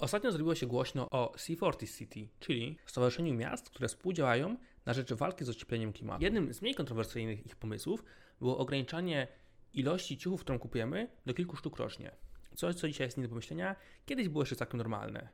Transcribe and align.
Ostatnio 0.00 0.32
zrobiło 0.32 0.54
się 0.54 0.66
głośno 0.66 1.10
o 1.10 1.32
C40 1.36 1.98
City, 1.98 2.28
czyli 2.40 2.78
Stowarzyszeniu 2.86 3.34
Miast, 3.34 3.70
które 3.70 3.88
współdziałają 3.88 4.56
na 4.86 4.92
rzecz 4.92 5.12
walki 5.12 5.44
z 5.44 5.48
ociepleniem 5.48 5.92
klimatu. 5.92 6.24
Jednym 6.24 6.54
z 6.54 6.62
mniej 6.62 6.74
kontrowersyjnych 6.74 7.46
ich 7.46 7.56
pomysłów 7.56 8.04
było 8.40 8.58
ograniczanie 8.58 9.28
ilości 9.74 10.18
ciuchów, 10.18 10.40
którą 10.40 10.58
kupujemy, 10.58 11.08
do 11.26 11.34
kilku 11.34 11.56
sztuk 11.56 11.76
rocznie. 11.76 12.10
Coś, 12.54 12.74
co 12.74 12.88
dzisiaj 12.88 13.06
jest 13.06 13.16
nie 13.16 13.22
do 13.22 13.28
pomyślenia, 13.28 13.76
kiedyś 14.06 14.28
było 14.28 14.42
jeszcze 14.42 14.56
całkiem 14.56 14.78
normalne. 14.78 15.28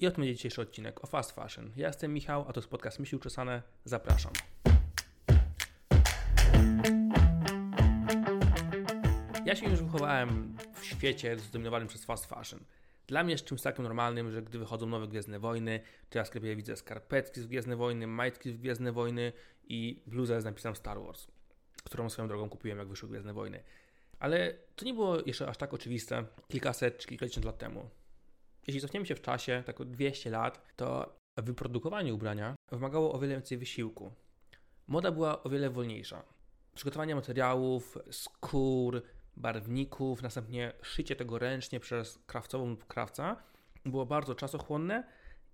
I 0.00 0.06
o 0.06 0.10
tym 0.10 0.20
będzie 0.20 0.34
dzisiejszy 0.34 0.60
odcinek 0.60 1.04
o 1.04 1.06
fast 1.06 1.32
fashion. 1.32 1.72
Ja 1.76 1.86
jestem 1.86 2.14
Michał, 2.14 2.44
a 2.48 2.52
to 2.52 2.60
jest 2.60 2.70
podcast 2.70 2.98
Myśli 2.98 3.18
Uczesane. 3.18 3.62
Zapraszam. 3.84 4.32
Ja 9.44 9.56
się 9.56 9.66
już 9.66 9.82
wychowałem 9.82 10.56
w 10.74 10.84
świecie 10.84 11.38
zdominowanym 11.38 11.88
przez 11.88 12.04
fast 12.04 12.26
fashion. 12.26 12.60
Dla 13.06 13.24
mnie 13.24 13.32
jest 13.32 13.44
czymś 13.44 13.62
takim 13.62 13.82
normalnym, 13.82 14.30
że 14.30 14.42
gdy 14.42 14.58
wychodzą 14.58 14.86
nowe 14.86 15.08
Gwiezdne 15.08 15.38
Wojny, 15.38 15.80
to 16.10 16.18
ja 16.18 16.24
w 16.24 16.26
sklepie 16.26 16.56
widzę 16.56 16.76
skarpetki 16.76 17.40
z 17.40 17.46
Gwiezdne 17.46 17.76
Wojny, 17.76 18.06
majtki 18.06 18.52
z 18.52 18.56
Gwiezdne 18.56 18.92
Wojny 18.92 19.32
i 19.68 20.02
bluzę 20.06 20.40
z 20.40 20.44
napisem 20.44 20.76
Star 20.76 21.00
Wars, 21.00 21.26
którą 21.84 22.10
swoją 22.10 22.28
drogą 22.28 22.48
kupiłem, 22.48 22.78
jak 22.78 22.88
wyszły 22.88 23.08
Gwiezdne 23.08 23.32
Wojny. 23.32 23.62
Ale 24.18 24.54
to 24.76 24.84
nie 24.84 24.94
było 24.94 25.16
jeszcze 25.26 25.48
aż 25.48 25.56
tak 25.56 25.74
oczywiste 25.74 26.24
kilkaset 26.48 26.98
czy 26.98 27.08
kilkadziesiąt 27.08 27.46
lat 27.46 27.58
temu. 27.58 27.90
Jeśli 28.66 28.80
cofniemy 28.80 29.06
się 29.06 29.14
w 29.14 29.22
czasie, 29.22 29.62
tak 29.66 29.80
o 29.80 29.84
200 29.84 30.30
lat, 30.30 30.74
to 30.76 31.16
wyprodukowanie 31.36 32.14
ubrania 32.14 32.54
wymagało 32.72 33.12
o 33.12 33.18
wiele 33.18 33.34
więcej 33.34 33.58
wysiłku. 33.58 34.12
Moda 34.86 35.12
była 35.12 35.42
o 35.42 35.48
wiele 35.48 35.70
wolniejsza. 35.70 36.22
Przygotowanie 36.74 37.14
materiałów, 37.14 37.98
skór, 38.10 39.02
barwników, 39.36 40.22
następnie 40.22 40.72
szycie 40.82 41.16
tego 41.16 41.38
ręcznie 41.38 41.80
przez 41.80 42.18
krawcową 42.26 42.68
lub 42.68 42.86
krawca 42.86 43.36
było 43.84 44.06
bardzo 44.06 44.34
czasochłonne 44.34 45.04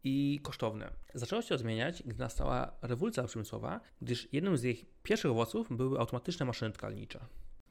i 0.04 0.40
kosztowne. 0.42 0.90
Zaczęło 1.14 1.42
się 1.42 1.58
zmieniać, 1.58 2.02
gdy 2.02 2.18
nastała 2.18 2.72
rewolucja 2.82 3.24
przemysłowa, 3.24 3.80
gdyż 4.02 4.28
jednym 4.32 4.56
z 4.56 4.64
ich 4.64 4.86
pierwszych 5.02 5.30
owoców 5.30 5.76
były 5.76 5.98
automatyczne 5.98 6.46
maszyny 6.46 6.72
tkalnicze. 6.72 7.20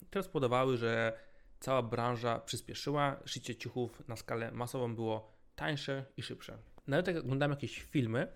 Te 0.10 0.24
spowodowały, 0.24 0.78
że 0.78 1.20
cała 1.60 1.82
branża 1.82 2.40
przyspieszyła, 2.40 3.20
szycie 3.26 3.56
ciuchów 3.56 4.08
na 4.08 4.16
skalę 4.16 4.52
masową 4.52 4.96
było 4.96 5.32
tańsze 5.56 6.06
i 6.18 6.22
szybsze. 6.22 6.58
Nawet 6.88 7.08
jak 7.08 7.18
oglądamy 7.18 7.54
jakieś 7.54 7.82
filmy, 7.82 8.28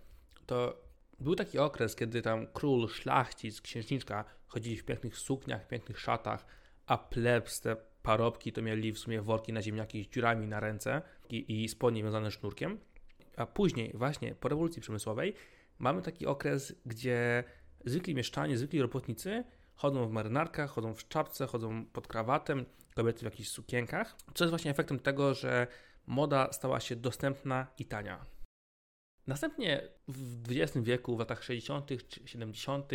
to 0.46 0.82
był 1.20 1.36
taki 1.36 1.60
okres, 1.60 1.96
kiedy 1.96 2.22
tam 2.22 2.48
król, 2.54 2.90
szlachcic, 2.90 3.62
księżniczka 3.62 4.26
chodzili 4.48 4.78
w 4.78 4.86
pięknych 4.86 5.18
sukniach, 5.18 5.68
pięknych 5.68 6.00
szatach, 6.00 6.46
a 6.86 6.98
plebs, 6.98 7.62
te 7.62 7.76
parobki, 8.02 8.52
to 8.52 8.62
mieli 8.62 8.94
w 8.94 9.00
sumie 9.00 9.22
worki 9.22 9.54
na 9.54 9.62
ziemniaki 9.62 10.04
z 10.04 10.08
dziurami 10.08 10.48
na 10.48 10.60
ręce 10.60 11.02
i, 11.30 11.64
i 11.64 11.70
spodnie 11.70 12.04
wiązane 12.04 12.32
sznurkiem. 12.32 12.80
A 13.38 13.46
później, 13.46 13.92
właśnie 13.94 14.36
po 14.36 14.50
rewolucji 14.50 14.82
przemysłowej, 14.82 15.34
mamy 15.80 16.02
taki 16.02 16.26
okres, 16.26 16.76
gdzie 16.86 17.44
zwykli 17.86 18.16
mieszczanie, 18.16 18.58
zwykli 18.58 18.82
robotnicy 18.82 19.44
chodzą 19.76 20.08
w 20.08 20.12
marynarkach, 20.12 20.70
chodzą 20.70 20.94
w 20.94 21.08
czapce, 21.08 21.48
chodzą 21.48 21.86
pod 21.86 22.08
krawatem, 22.08 22.66
kobiety 22.96 23.20
w 23.20 23.24
jakichś 23.24 23.50
sukienkach, 23.50 24.16
co 24.34 24.44
jest 24.44 24.50
właśnie 24.50 24.72
efektem 24.72 25.00
tego, 25.00 25.34
że 25.34 25.68
moda 26.08 26.54
stała 26.54 26.80
się 26.80 26.96
dostępna 26.96 27.68
i 27.80 27.86
tania. 27.86 28.26
Następnie 29.28 29.82
w 30.08 30.52
XX 30.52 30.86
wieku, 30.86 31.16
w 31.16 31.20
latach 31.20 31.44
60. 31.44 31.90
czy 32.08 32.28
70., 32.28 32.92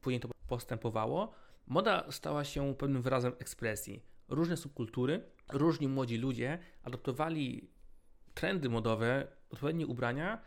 później 0.00 0.20
to 0.20 0.28
postępowało, 0.46 1.34
Moda 1.66 2.12
stała 2.12 2.44
się 2.44 2.74
pewnym 2.74 3.02
wyrazem 3.02 3.32
ekspresji. 3.38 4.02
Różne 4.28 4.56
subkultury, 4.56 5.22
różni 5.52 5.88
młodzi 5.88 6.16
ludzie 6.16 6.58
adoptowali 6.82 7.70
trendy 8.34 8.68
modowe, 8.68 9.26
odpowiednie 9.50 9.86
ubrania, 9.86 10.42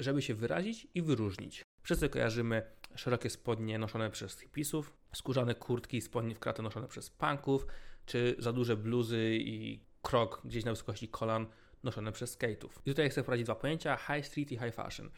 żeby 0.00 0.22
się 0.22 0.34
wyrazić 0.34 0.88
i 0.94 1.02
wyróżnić. 1.02 1.62
Wszyscy 1.82 2.08
kojarzymy 2.08 2.62
szerokie 2.94 3.30
spodnie 3.30 3.78
noszone 3.78 4.10
przez 4.10 4.40
hipisów, 4.40 4.92
skórzane 5.14 5.54
kurtki 5.54 5.96
i 5.96 6.00
spodnie 6.00 6.34
w 6.34 6.38
kratę 6.38 6.62
noszone 6.62 6.88
przez 6.88 7.10
punków, 7.10 7.66
czy 8.06 8.36
za 8.38 8.52
duże 8.52 8.76
bluzy 8.76 9.36
i 9.40 9.80
krok 10.02 10.42
gdzieś 10.44 10.64
na 10.64 10.70
wysokości 10.72 11.08
kolan 11.08 11.46
noszone 11.82 12.12
przez 12.12 12.38
skate'ów. 12.38 12.70
I 12.86 12.90
tutaj 12.90 13.10
chcę 13.10 13.22
wprowadzić 13.22 13.46
dwa 13.46 13.54
pojęcia, 13.54 13.96
high 13.96 14.26
street 14.26 14.52
i 14.52 14.58
high 14.58 14.74
fashion. 14.74 15.10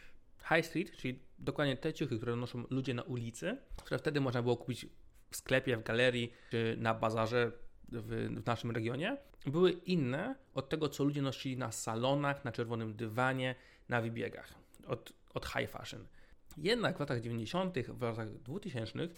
High 0.48 0.66
street, 0.66 0.96
czyli 0.96 1.22
dokładnie 1.38 1.76
te 1.76 1.94
ciuchy, 1.94 2.16
które 2.16 2.36
noszą 2.36 2.64
ludzie 2.70 2.94
na 2.94 3.02
ulicy, 3.02 3.56
które 3.76 3.98
wtedy 3.98 4.20
można 4.20 4.42
było 4.42 4.56
kupić 4.56 4.86
w 5.30 5.36
sklepie, 5.36 5.76
w 5.76 5.82
galerii 5.82 6.32
czy 6.50 6.76
na 6.78 6.94
bazarze 6.94 7.52
w, 7.88 8.38
w, 8.42 8.46
naszym 8.46 8.70
regionie, 8.70 9.16
były 9.46 9.72
inne 9.72 10.34
od 10.54 10.68
tego, 10.68 10.88
co 10.88 11.04
ludzie 11.04 11.22
nosili 11.22 11.56
na 11.56 11.72
salonach, 11.72 12.44
na 12.44 12.52
czerwonym 12.52 12.96
dywanie, 12.96 13.54
na 13.88 14.00
wybiegach, 14.00 14.54
od, 14.86 15.12
od 15.34 15.46
high 15.46 15.70
fashion. 15.70 16.06
Jednak 16.56 16.96
w 16.96 17.00
latach 17.00 17.20
90., 17.20 17.78
w 17.78 18.02
latach 18.02 18.32
2000 18.32 19.08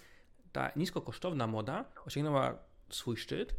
ta 0.53 0.72
niskokosztowna 0.76 1.47
moda 1.47 1.84
osiągnęła 2.06 2.59
swój 2.88 3.16
szczyt 3.16 3.56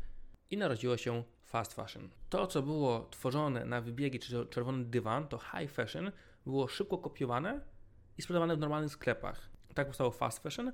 i 0.50 0.58
narodziło 0.58 0.98
się 0.98 1.24
fast 1.46 1.74
fashion. 1.74 2.10
To, 2.30 2.48
co 2.48 2.62
było 2.62 3.08
tworzone 3.12 3.66
na 3.66 3.82
wybiegi 3.82 4.20
czy 4.20 4.46
czerwony 4.46 4.86
dywan, 4.86 5.28
to 5.28 5.38
high 5.38 5.72
fashion, 5.72 6.12
było 6.46 6.68
szybko 6.68 6.98
kopiowane 6.98 7.62
i 8.18 8.22
sprzedawane 8.22 8.56
w 8.56 8.60
normalnych 8.60 8.92
sklepach. 8.92 9.50
Tak 9.74 9.88
powstało 9.88 10.12
fast 10.12 10.44
fashion, 10.44 10.72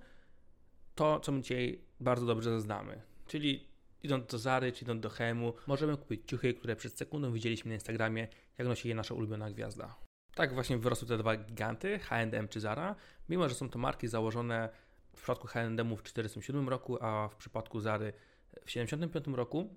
to, 0.98 1.20
co 1.20 1.32
my 1.32 1.42
dzisiaj 1.42 1.82
bardzo 2.00 2.26
dobrze 2.26 2.62
znamy. 2.62 3.02
Czyli 3.28 3.68
idąc 4.04 4.32
do 4.32 4.38
Zary, 4.38 4.72
czy 4.72 4.86
idąc 4.86 5.02
do 5.02 5.10
Hemu, 5.10 5.54
możemy 5.68 5.98
kupić 5.98 6.22
ciuchy, 6.28 6.54
które 6.54 6.76
przed 6.76 6.98
sekundą 6.98 7.32
widzieliśmy 7.32 7.70
na 7.70 7.76
Instagramie, 7.76 8.28
jak 8.58 8.68
nosi 8.68 8.90
je 8.90 8.96
nasza 8.96 9.14
ulubiona 9.14 9.52
gwiazda. 9.52 9.96
Tak 10.36 10.54
właśnie 10.54 10.78
wyrosły 10.78 11.08
te 11.08 11.18
dwa 11.18 11.36
giganty, 11.36 12.00
H&M 12.00 12.48
czy 12.48 12.60
Zara, 12.60 12.96
mimo 13.30 13.50
że 13.50 13.56
są 13.56 13.70
to 13.70 13.80
marki 13.80 14.08
założone 14.08 14.70
w 15.14 15.18
przypadku 15.18 15.48
H&M 15.48 15.76
w 15.76 16.02
1947 16.02 16.70
roku, 16.70 17.04
a 17.04 17.28
w 17.28 17.36
przypadku 17.36 17.80
Zary 17.80 18.14
w 18.52 18.66
1975 18.66 19.38
roku. 19.38 19.76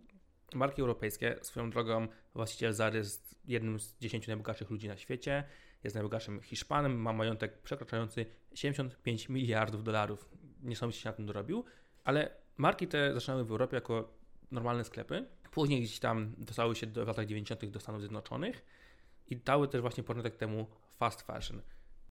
Marki 0.54 0.80
europejskie, 0.80 1.36
swoją 1.42 1.70
drogą 1.70 2.08
właściciel 2.34 2.72
Zary 2.72 2.98
jest 2.98 3.40
jednym 3.44 3.80
z 3.80 3.96
10 4.00 4.26
najbogatszych 4.26 4.70
ludzi 4.70 4.88
na 4.88 4.96
świecie, 4.96 5.44
jest 5.84 5.94
najbogatszym 5.94 6.40
Hiszpanem, 6.40 7.00
ma 7.00 7.12
majątek 7.12 7.62
przekraczający 7.62 8.26
75 8.54 9.28
miliardów 9.28 9.84
dolarów 9.84 10.28
niesamowicie 10.62 11.00
się 11.00 11.08
na 11.08 11.16
tym 11.16 11.26
dorobił, 11.26 11.64
ale 12.04 12.30
marki 12.56 12.88
te 12.88 13.14
zaczynały 13.14 13.44
w 13.44 13.50
Europie 13.50 13.74
jako 13.74 14.12
normalne 14.50 14.84
sklepy. 14.84 15.26
Później 15.50 15.80
gdzieś 15.82 15.98
tam 15.98 16.34
dostały 16.38 16.76
się 16.76 16.86
do, 16.86 17.04
w 17.04 17.08
latach 17.08 17.26
90. 17.26 17.64
do 17.66 17.80
Stanów 17.80 18.00
Zjednoczonych 18.00 18.64
i 19.26 19.36
dały 19.36 19.68
też 19.68 19.80
właśnie 19.80 20.04
początek 20.04 20.36
temu 20.36 20.66
fast 20.98 21.22
fashion. 21.22 21.62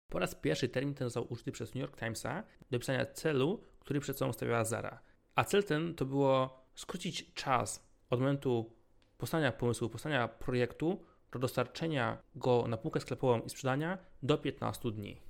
Po 0.10 0.20
raz 0.20 0.36
pierwszy 0.36 0.70
termin 0.70 0.94
ten 0.94 1.08
został 1.08 1.34
użyty 1.34 1.52
przez 1.52 1.76
New 1.76 1.82
York 1.82 2.00
Timesa 2.00 2.44
do 2.72 2.80
pisania 2.80 3.06
celu, 3.06 3.62
który 3.80 4.00
przed 4.00 4.18
sobą 4.18 4.34
stawiała 4.34 4.64
Zara. 4.64 5.02
A 5.36 5.44
cel 5.44 5.64
ten 5.64 5.96
to 5.96 6.06
było 6.06 6.64
skrócić 6.76 7.34
czas 7.34 7.88
od 8.10 8.20
momentu 8.20 8.74
powstania 9.18 9.52
pomysłu, 9.52 9.90
powstania 9.90 10.28
projektu 10.28 11.06
do 11.32 11.40
dostarczenia 11.40 12.18
go 12.36 12.68
na 12.68 12.78
półkę 12.78 13.00
sklepową 13.00 13.42
i 13.42 13.50
sprzedania 13.50 13.98
do 14.24 14.38
15 14.38 14.92
dni. 14.92 15.22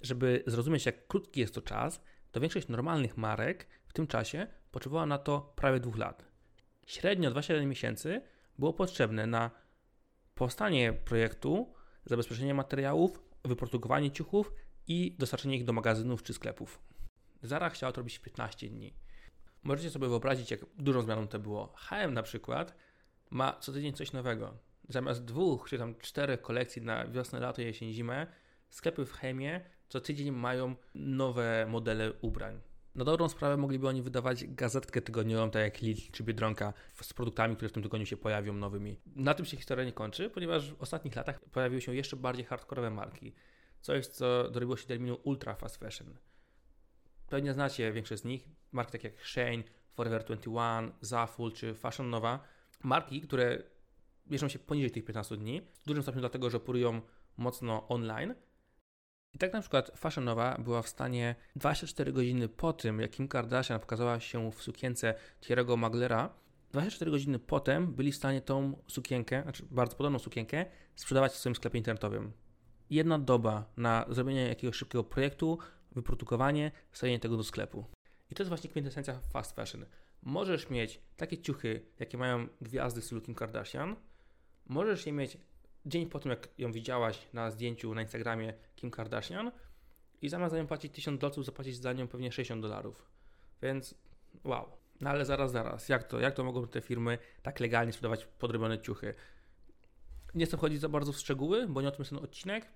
Żeby 0.00 0.44
zrozumieć, 0.46 0.86
jak 0.86 1.06
krótki 1.06 1.40
jest 1.40 1.54
to 1.54 1.62
czas, 1.62 2.02
to 2.32 2.40
większość 2.40 2.68
normalnych 2.68 3.16
marek 3.16 3.66
w 3.86 3.92
tym 3.92 4.06
czasie 4.06 4.46
potrzebowała 4.70 5.06
na 5.06 5.18
to 5.18 5.52
prawie 5.56 5.80
dwóch 5.80 5.98
lat. 5.98 6.24
Średnio 6.86 7.30
27 7.30 7.68
miesięcy 7.68 8.22
było 8.58 8.72
potrzebne 8.72 9.26
na 9.26 9.50
powstanie 10.34 10.92
projektu, 10.92 11.74
zabezpieczenie 12.04 12.54
materiałów, 12.54 13.22
wyprodukowanie 13.44 14.10
ciuchów 14.10 14.52
i 14.88 15.16
dostarczenie 15.18 15.56
ich 15.56 15.64
do 15.64 15.72
magazynów 15.72 16.22
czy 16.22 16.32
sklepów. 16.32 16.82
Zara 17.42 17.70
chciała 17.70 17.92
to 17.92 18.00
robić 18.00 18.18
w 18.18 18.20
15 18.20 18.68
dni. 18.68 18.94
Możecie 19.62 19.90
sobie 19.90 20.08
wyobrazić, 20.08 20.50
jak 20.50 20.60
dużą 20.78 21.02
zmianą 21.02 21.28
to 21.28 21.38
było. 21.38 21.74
HM 21.76 22.14
na 22.14 22.22
przykład 22.22 22.74
ma 23.30 23.56
co 23.60 23.72
tydzień 23.72 23.92
coś 23.92 24.12
nowego. 24.12 24.54
Zamiast 24.88 25.24
dwóch 25.24 25.68
czy 25.68 25.78
tam 25.78 25.94
czterech 25.94 26.42
kolekcji 26.42 26.82
na 26.82 27.06
wiosnę, 27.06 27.40
lato, 27.40 27.62
jesień, 27.62 27.92
zimę, 27.92 28.26
sklepy 28.70 29.06
w 29.06 29.12
Chemie 29.12 29.60
co 29.92 30.00
tydzień 30.00 30.30
mają 30.30 30.74
nowe 30.94 31.66
modele 31.68 32.12
ubrań. 32.12 32.60
Na 32.94 33.04
dobrą 33.04 33.28
sprawę 33.28 33.56
mogliby 33.56 33.88
oni 33.88 34.02
wydawać 34.02 34.44
gazetkę 34.44 35.02
tygodniową, 35.02 35.50
tak 35.50 35.62
jak 35.62 35.82
Lidl 35.82 36.00
czy 36.12 36.22
Biedronka, 36.22 36.72
z 37.02 37.12
produktami, 37.12 37.56
które 37.56 37.68
w 37.68 37.72
tym 37.72 37.82
tygodniu 37.82 38.06
się 38.06 38.16
pojawią 38.16 38.52
nowymi. 38.52 38.96
Na 39.06 39.34
tym 39.34 39.46
się 39.46 39.56
historia 39.56 39.84
nie 39.84 39.92
kończy, 39.92 40.30
ponieważ 40.30 40.72
w 40.72 40.82
ostatnich 40.82 41.16
latach 41.16 41.40
pojawiły 41.40 41.80
się 41.80 41.94
jeszcze 41.94 42.16
bardziej 42.16 42.44
hardkorowe 42.44 42.90
marki. 42.90 43.32
Coś, 43.80 44.06
co 44.06 44.50
dorobiło 44.50 44.76
się 44.76 44.86
terminu 44.86 45.18
ultra 45.22 45.54
fast 45.54 45.76
fashion. 45.76 46.16
Pewnie 47.28 47.52
znacie 47.52 47.92
większość 47.92 48.22
z 48.22 48.24
nich. 48.24 48.48
Marki 48.72 48.92
takie 48.92 49.08
jak 49.08 49.20
Shane, 49.20 49.62
Forever 49.94 50.24
21, 50.24 50.92
Zaful 51.00 51.52
czy 51.52 51.74
Fashion 51.74 52.10
Nova. 52.10 52.44
Marki, 52.82 53.20
które 53.20 53.62
mieszczą 54.26 54.48
się 54.48 54.58
poniżej 54.58 54.90
tych 54.90 55.04
15 55.04 55.36
dni, 55.36 55.62
w 55.82 55.86
dużym 55.86 56.02
stopniu 56.02 56.20
dlatego, 56.20 56.50
że 56.50 56.56
operują 56.56 57.00
mocno 57.36 57.88
online, 57.88 58.34
i 59.34 59.38
tak 59.38 59.52
na 59.52 59.60
przykład 59.60 59.90
Fashion 59.96 60.24
Nova 60.24 60.58
była 60.58 60.82
w 60.82 60.88
stanie 60.88 61.34
24 61.56 62.12
godziny 62.12 62.48
po 62.48 62.72
tym, 62.72 63.00
jak 63.00 63.10
Kim 63.10 63.28
Kardashian 63.28 63.80
pokazała 63.80 64.20
się 64.20 64.52
w 64.52 64.62
sukience 64.62 65.14
Thierry'ego 65.40 65.76
Maglera, 65.76 66.34
24 66.72 67.10
godziny 67.10 67.38
potem 67.38 67.94
byli 67.94 68.12
w 68.12 68.16
stanie 68.16 68.40
tą 68.40 68.82
sukienkę, 68.88 69.42
znaczy 69.42 69.64
bardzo 69.70 69.96
podobną 69.96 70.18
sukienkę, 70.18 70.64
sprzedawać 70.94 71.32
w 71.32 71.36
swoim 71.36 71.54
sklepie 71.54 71.78
internetowym. 71.78 72.32
Jedna 72.90 73.18
doba 73.18 73.64
na 73.76 74.06
zrobienie 74.08 74.48
jakiegoś 74.48 74.76
szybkiego 74.76 75.04
projektu, 75.04 75.58
wyprodukowanie, 75.92 76.70
wstawienie 76.90 77.18
tego 77.18 77.36
do 77.36 77.44
sklepu. 77.44 77.84
I 78.30 78.34
to 78.34 78.42
jest 78.42 78.48
właśnie 78.48 78.70
kwintesencja 78.70 79.20
fast 79.32 79.56
fashion. 79.56 79.86
Możesz 80.22 80.70
mieć 80.70 81.00
takie 81.16 81.38
ciuchy, 81.38 81.86
jakie 81.98 82.18
mają 82.18 82.48
gwiazdy 82.60 83.00
w 83.00 83.04
stylu 83.04 83.20
Kim 83.20 83.34
Kardashian. 83.34 83.96
Możesz 84.66 85.06
je 85.06 85.12
mieć 85.12 85.38
dzień 85.86 86.06
po 86.06 86.18
tym, 86.18 86.30
jak 86.30 86.48
ją 86.58 86.72
widziałaś 86.72 87.28
na 87.32 87.50
zdjęciu 87.50 87.94
na 87.94 88.02
Instagramie 88.02 88.54
Kim 88.76 88.90
Kardashian 88.90 89.52
i 90.22 90.28
zamiast 90.28 90.52
za 90.52 90.58
nią 90.58 90.66
płacić 90.66 90.94
1000 90.94 91.20
dolców, 91.20 91.44
zapłacić 91.44 91.76
za 91.76 91.92
nią 91.92 92.08
pewnie 92.08 92.32
60 92.32 92.62
dolarów. 92.62 93.10
Więc 93.62 93.94
wow. 94.44 94.66
No 95.00 95.10
ale 95.10 95.24
zaraz, 95.24 95.52
zaraz. 95.52 95.88
Jak 95.88 96.04
to, 96.04 96.20
jak 96.20 96.34
to 96.34 96.44
mogą 96.44 96.66
te 96.66 96.80
firmy 96.80 97.18
tak 97.42 97.60
legalnie 97.60 97.92
sprzedawać 97.92 98.24
podrobione 98.24 98.80
ciuchy? 98.80 99.14
Nie 100.34 100.46
chcę 100.46 100.56
wchodzić 100.56 100.80
za 100.80 100.88
bardzo 100.88 101.12
w 101.12 101.18
szczegóły, 101.18 101.66
bo 101.68 101.82
nie 101.82 101.88
o 101.88 101.90
tym 101.90 102.00
jest 102.00 102.10
ten 102.10 102.18
odcinek, 102.18 102.66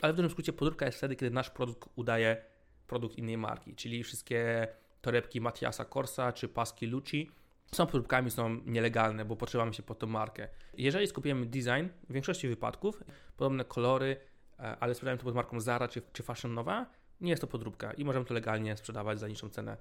ale 0.00 0.12
w 0.12 0.16
dużym 0.16 0.30
skrócie 0.30 0.52
podróbka 0.52 0.86
jest 0.86 0.98
wtedy, 0.98 1.16
kiedy 1.16 1.30
nasz 1.30 1.50
produkt 1.50 1.88
udaje 1.96 2.44
produkt 2.86 3.18
innej 3.18 3.38
marki, 3.38 3.74
czyli 3.74 4.04
wszystkie 4.04 4.68
torebki 5.00 5.40
Matiasa 5.40 5.84
Corsa 5.84 6.32
czy 6.32 6.48
paski 6.48 6.86
Lucci 6.86 7.30
są 7.74 7.86
podróbkami, 7.86 8.30
są 8.30 8.60
nielegalne, 8.66 9.24
bo 9.24 9.36
potrzebujemy 9.36 9.74
się 9.74 9.82
pod 9.82 9.98
tą 9.98 10.06
markę. 10.06 10.48
Jeżeli 10.74 11.06
skupiamy 11.06 11.46
design, 11.46 11.88
w 12.08 12.12
większości 12.12 12.48
wypadków, 12.48 13.02
podobne 13.36 13.64
kolory, 13.64 14.16
e, 14.58 14.76
ale 14.80 14.94
sprzedajemy 14.94 15.18
to 15.18 15.24
pod 15.24 15.34
marką 15.34 15.60
Zara 15.60 15.88
czy, 15.88 16.02
czy 16.12 16.22
Fashion 16.22 16.54
Nova, 16.54 16.86
nie 17.20 17.30
jest 17.30 17.40
to 17.40 17.46
podróbka 17.46 17.92
i 17.92 18.04
możemy 18.04 18.24
to 18.24 18.34
legalnie 18.34 18.76
sprzedawać 18.76 19.18
za 19.18 19.28
niższą 19.28 19.48
cenę. 19.48 19.76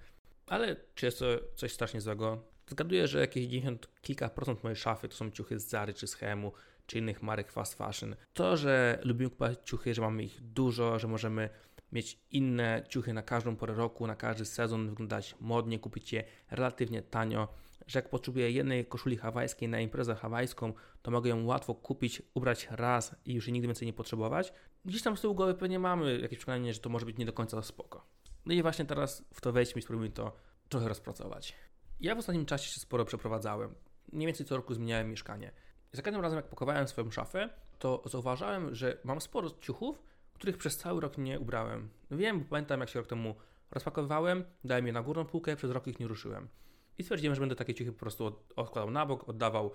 Ale 0.48 0.76
czy 0.96 1.06
jest 1.06 1.20
to 1.20 1.26
coś 1.56 1.74
strasznie 1.74 2.02
złego? 2.02 2.44
Zgaduję, 2.68 3.08
że 3.08 3.20
jakieś 3.20 3.46
90 3.46 3.88
kilka 4.02 4.30
procent 4.30 4.64
mojej 4.64 4.76
szafy 4.76 5.10
to 5.10 5.16
są 5.16 5.32
ciuchy 5.32 5.60
z 5.60 5.68
Zary 5.68 5.94
czy 5.94 6.08
z 6.08 6.14
Hemu, 6.16 6.52
czy 6.86 6.98
innych 6.98 7.24
marek 7.24 7.52
fast 7.52 7.76
fashion. 7.76 8.16
To, 8.34 8.58
że 8.58 9.00
lubimy 9.04 9.30
kupować 9.30 9.58
ciuchy, 9.64 9.94
że 9.94 10.02
mamy 10.02 10.24
ich 10.24 10.42
dużo, 10.42 11.00
że 11.00 11.08
możemy 11.08 11.50
mieć 11.92 12.20
inne 12.32 12.84
ciuchy 12.90 13.14
na 13.14 13.22
każdą 13.22 13.56
porę 13.56 13.74
roku, 13.74 14.08
na 14.08 14.16
każdy 14.16 14.46
sezon, 14.46 14.90
wyglądać 14.90 15.36
modnie, 15.40 15.80
kupić 15.80 16.14
je 16.14 16.24
relatywnie 16.52 17.02
tanio, 17.02 17.48
że 17.88 18.00
jak 18.00 18.10
potrzebuję 18.10 18.52
jednej 18.52 18.86
koszuli 18.86 19.18
hawajskiej 19.18 19.70
na 19.70 19.80
imprezę 19.80 20.16
hawajską, 20.16 20.74
to 21.02 21.12
mogę 21.12 21.30
ją 21.30 21.46
łatwo 21.46 21.76
kupić, 21.76 22.22
ubrać 22.34 22.68
raz 22.72 23.16
i 23.26 23.34
już 23.34 23.48
jej 23.48 23.54
nigdy 23.54 23.68
więcej 23.68 23.86
nie 23.86 23.94
potrzebować. 23.94 24.54
Gdzieś 24.86 25.02
tam 25.02 25.18
z 25.18 25.22
tyłu 25.22 25.36
głowy 25.36 25.54
pewnie 25.54 25.80
mamy 25.80 26.20
jakieś 26.20 26.38
przekonanie, 26.38 26.74
że 26.74 26.80
to 26.80 26.90
może 26.90 27.06
być 27.06 27.18
nie 27.18 27.26
do 27.26 27.34
końca 27.34 27.62
spoko. 27.62 28.06
No 28.46 28.54
i 28.54 28.62
właśnie 28.62 28.86
teraz 28.86 29.26
w 29.34 29.42
to 29.42 29.52
wejdźmy 29.52 29.80
i 29.80 29.82
spróbujmy 29.82 30.14
to 30.14 30.36
trochę 30.70 30.88
rozpracować. 30.88 31.56
Ja 32.00 32.16
w 32.16 32.20
ostatnim 32.20 32.46
czasie 32.46 32.72
się 32.72 32.80
sporo 32.80 33.06
przeprowadzałem. 33.06 33.76
Mniej 34.14 34.28
więcej 34.28 34.46
co 34.46 34.56
roku 34.56 34.74
zmieniałem 34.74 35.10
mieszkanie. 35.10 35.52
Za 35.92 36.02
każdym 36.02 36.22
razem, 36.22 36.36
jak 36.38 36.48
pakowałem 36.48 36.88
swoją 36.88 37.12
szafę, 37.12 37.50
to 37.80 38.04
zauważyłem, 38.06 38.76
że 38.76 38.98
mam 39.04 39.22
sporo 39.22 39.50
ciuchów, 39.50 40.04
których 40.34 40.58
przez 40.58 40.78
cały 40.78 41.02
rok 41.02 41.18
nie 41.18 41.40
ubrałem. 41.40 41.90
No 42.10 42.18
wiem, 42.18 42.40
bo 42.40 42.46
pamiętam, 42.46 42.80
jak 42.80 42.90
się 42.90 43.00
rok 43.00 43.08
temu 43.08 43.36
rozpakowywałem, 43.72 44.44
dałem 44.64 44.88
je 44.88 44.94
na 44.94 45.04
górną 45.04 45.26
półkę, 45.26 45.56
przez 45.56 45.72
rok 45.72 45.88
ich 45.88 46.00
nie 46.00 46.08
ruszyłem. 46.08 46.48
I 46.98 47.04
stwierdziłem, 47.04 47.36
że 47.36 47.40
będę 47.40 47.56
takie 47.56 47.74
ciuchy 47.74 47.92
po 47.92 48.00
prostu 48.00 48.36
odkładał 48.56 48.92
na 48.92 49.06
bok, 49.06 49.30
oddawał 49.30 49.72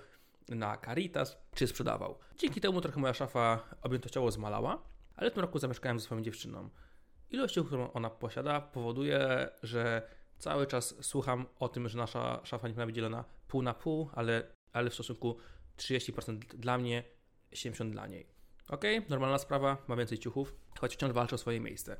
na 0.48 0.78
Caritas, 0.78 1.38
czy 1.54 1.66
sprzedawał. 1.66 2.18
Dzięki 2.38 2.60
temu 2.60 2.80
trochę 2.80 3.00
moja 3.00 3.14
szafa 3.14 3.68
objętościowo 3.82 4.30
zmalała, 4.30 4.82
ale 5.16 5.30
w 5.30 5.34
tym 5.34 5.40
roku 5.40 5.58
zamieszkałem 5.58 5.98
ze 5.98 6.04
swoją 6.04 6.22
dziewczyną. 6.22 6.70
Ilość 7.30 7.58
którą 7.66 7.92
ona 7.92 8.10
posiada, 8.10 8.60
powoduje, 8.60 9.48
że 9.62 10.02
cały 10.38 10.66
czas 10.66 10.94
słucham 11.00 11.46
o 11.58 11.68
tym, 11.68 11.88
że 11.88 11.98
nasza 11.98 12.40
szafa 12.44 12.68
nie 12.68 12.74
powinna 12.74 12.86
być 12.86 12.96
dzielona 12.96 13.24
pół 13.48 13.62
na 13.62 13.74
pół, 13.74 14.10
ale, 14.12 14.52
ale 14.72 14.90
w 14.90 14.94
stosunku 14.94 15.36
30% 15.78 16.38
dla 16.38 16.78
mnie, 16.78 17.02
70% 17.52 17.90
dla 17.90 18.06
niej. 18.06 18.26
Ok, 18.69 18.84
normalna 19.08 19.38
sprawa, 19.38 19.76
ma 19.88 19.96
więcej 19.96 20.19
ciuchów, 20.19 20.56
choć 20.80 20.94
wciąż 20.94 21.12
walczę 21.12 21.34
o 21.34 21.38
swoje 21.38 21.60
miejsce. 21.60 21.96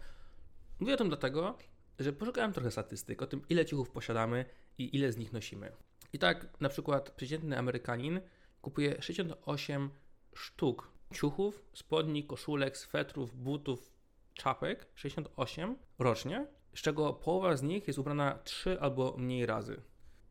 Mówię 0.81 0.95
o 0.95 0.97
tym 0.97 1.09
dlatego, 1.09 1.59
że 1.99 2.13
poszukałem 2.13 2.53
trochę 2.53 2.71
statystyk 2.71 3.23
o 3.23 3.27
tym, 3.27 3.43
ile 3.49 3.67
ciuchów 3.67 3.91
posiadamy 3.91 4.45
i 4.79 4.97
ile 4.97 5.13
z 5.13 5.17
nich 5.17 5.33
nosimy. 5.33 5.73
I 6.13 6.19
tak 6.19 6.61
na 6.61 6.69
przykład 6.69 7.11
przeciętny 7.11 7.59
Amerykanin 7.59 8.21
kupuje 8.61 9.03
68 9.03 9.91
sztuk 10.35 10.97
ciuchów, 11.15 11.65
spodni, 11.75 12.25
koszulek, 12.25 12.77
swetrów, 12.77 13.37
butów, 13.37 13.93
czapek, 14.35 14.87
68 14.95 15.77
rocznie, 15.99 16.47
z 16.75 16.81
czego 16.81 17.13
połowa 17.13 17.57
z 17.57 17.63
nich 17.63 17.87
jest 17.87 17.99
ubrana 17.99 18.39
3 18.45 18.81
albo 18.81 19.17
mniej 19.19 19.47
razy. 19.47 19.83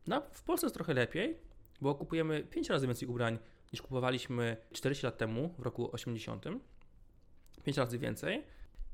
No, 0.06 0.22
w 0.32 0.42
Polsce 0.42 0.66
jest 0.66 0.74
trochę 0.74 0.94
lepiej, 0.94 1.38
bo 1.80 1.94
kupujemy 1.94 2.44
5 2.44 2.70
razy 2.70 2.86
więcej 2.86 3.08
ubrań 3.08 3.38
niż 3.72 3.82
kupowaliśmy 3.82 4.56
40 4.72 5.06
lat 5.06 5.18
temu, 5.18 5.54
w 5.58 5.62
roku 5.62 5.92
80. 5.92 6.44
5 7.64 7.78
razy 7.78 7.98
więcej. 7.98 8.44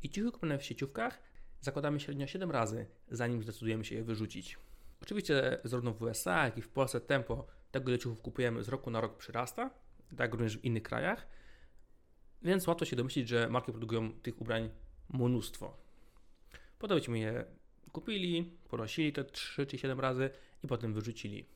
I 0.02 0.10
ciuchy 0.10 0.32
kupione 0.32 0.58
w 0.58 0.64
sieciówkach 0.64 1.22
zakładamy 1.60 2.00
średnio 2.00 2.26
7 2.26 2.50
razy, 2.50 2.86
zanim 3.10 3.42
zdecydujemy 3.42 3.84
się 3.84 3.94
je 3.94 4.04
wyrzucić. 4.04 4.58
Oczywiście 5.02 5.58
zarówno 5.64 5.92
w 5.92 6.02
USA, 6.02 6.44
jak 6.44 6.58
i 6.58 6.62
w 6.62 6.68
Polsce 6.68 7.00
tempo 7.00 7.46
tego, 7.70 7.90
ile 7.90 7.98
ciuchów 7.98 8.20
kupujemy 8.20 8.62
z 8.62 8.68
roku 8.68 8.90
na 8.90 9.00
rok 9.00 9.16
przyrasta, 9.16 9.70
tak 10.16 10.32
również 10.32 10.58
w 10.58 10.64
innych 10.64 10.82
krajach, 10.82 11.26
więc 12.42 12.66
łatwo 12.66 12.84
się 12.84 12.96
domyślić, 12.96 13.28
że 13.28 13.48
marki 13.48 13.72
produkują 13.72 14.12
tych 14.12 14.40
ubrań 14.40 14.70
mnóstwo. 15.08 15.76
Potem 16.78 16.98
byśmy 16.98 17.18
je 17.18 17.44
kupili, 17.92 18.58
ponosili 18.68 19.12
te 19.12 19.24
3 19.24 19.66
czy 19.66 19.78
7 19.78 20.00
razy 20.00 20.30
i 20.64 20.66
potem 20.66 20.94
wyrzucili. 20.94 21.46